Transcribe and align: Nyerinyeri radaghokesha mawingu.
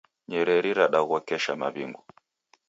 Nyerinyeri 0.27 0.71
radaghokesha 0.79 1.51
mawingu. 1.61 2.01